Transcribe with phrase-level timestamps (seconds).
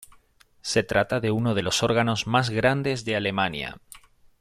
[0.63, 3.77] Se trata de uno de los órganos más grandes de Alemania.